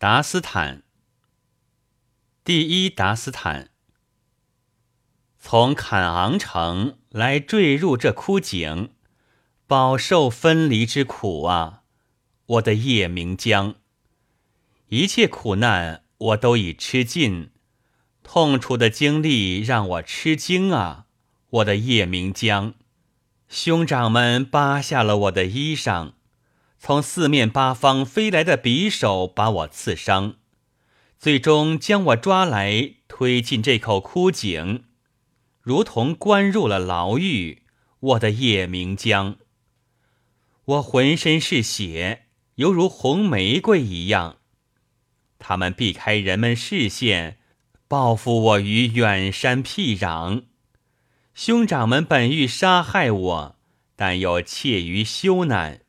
[0.00, 0.84] 达斯坦，
[2.44, 3.70] 第一达斯坦，
[5.40, 8.92] 从坎昂城来坠入这枯井，
[9.66, 11.82] 饱受分离之苦啊！
[12.46, 13.74] 我的夜明江，
[14.86, 17.50] 一切苦难我都已吃尽，
[18.22, 21.06] 痛楚的经历让我吃惊啊！
[21.50, 22.74] 我的夜明江，
[23.48, 26.12] 兄长们扒下了我的衣裳。
[26.78, 30.36] 从四面八方飞来的匕首把我刺伤，
[31.18, 34.84] 最终将我抓来推进这口枯井，
[35.60, 37.64] 如同关入了牢狱。
[38.00, 39.38] 我的夜明江，
[40.64, 44.36] 我浑身是血，犹如红玫瑰一样。
[45.40, 47.40] 他们避开人们视线，
[47.88, 50.44] 报复我于远山僻壤。
[51.34, 53.56] 兄长们本欲杀害我，
[53.96, 55.80] 但又怯于羞赧。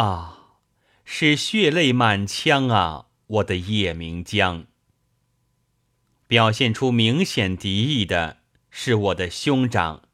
[0.00, 0.56] 啊，
[1.04, 3.08] 是血泪满腔啊！
[3.26, 4.64] 我的夜明江，
[6.26, 8.38] 表现出明显敌意的
[8.70, 10.04] 是我的兄长，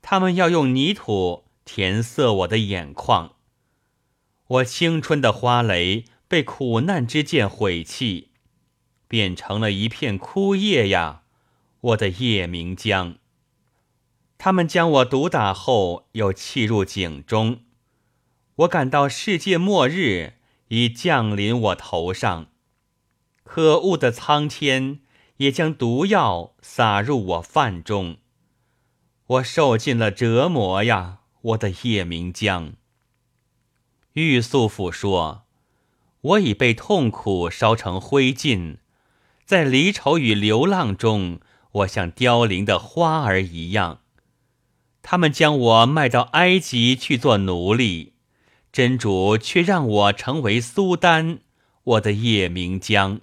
[0.00, 3.34] 他们要用泥土填塞我的眼眶。
[4.46, 8.30] 我青春的花蕾被苦难之剑毁弃，
[9.08, 11.22] 变成了一片枯叶呀！
[11.80, 13.16] 我的夜明江，
[14.38, 17.62] 他们将我毒打后，又弃入井中。
[18.58, 20.34] 我感到世界末日
[20.68, 22.48] 已降临我头上，
[23.44, 24.98] 可恶的苍天
[25.36, 28.16] 也将毒药撒入我饭中。
[29.26, 32.72] 我受尽了折磨呀，我的夜明江。
[34.14, 35.44] 玉素甫说
[36.20, 38.78] ：“我已被痛苦烧成灰烬，
[39.44, 41.38] 在离愁与流浪中，
[41.70, 44.00] 我像凋零的花儿一样。
[45.02, 48.14] 他们将我卖到埃及去做奴隶。”
[48.72, 51.38] 真主却让我成为苏丹，
[51.84, 53.20] 我的夜明江。